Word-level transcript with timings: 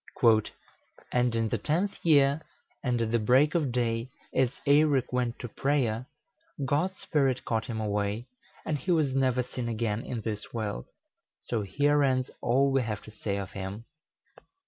"And 1.13 1.35
in 1.35 1.49
the 1.49 1.59
tenth 1.59 2.03
year, 2.03 2.41
and 2.83 2.99
at 3.03 3.23
break 3.23 3.53
of 3.53 3.71
day, 3.71 4.09
as 4.33 4.59
Eirek 4.65 5.13
went 5.13 5.37
to 5.37 5.47
prayer, 5.47 6.07
God's 6.65 6.97
Spirit 6.97 7.45
caught 7.45 7.67
him 7.67 7.79
away, 7.79 8.25
and 8.65 8.79
he 8.79 8.89
was 8.89 9.13
never 9.13 9.43
seen 9.43 9.67
again 9.69 10.03
in 10.03 10.21
this 10.21 10.51
world: 10.51 10.87
so 11.43 11.61
here 11.61 12.01
ends 12.03 12.31
all 12.41 12.71
we 12.71 12.81
have 12.81 13.03
to 13.03 13.11
say 13.11 13.37
of 13.37 13.51
him." 13.51 13.85